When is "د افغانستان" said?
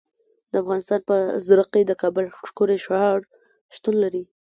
0.51-1.01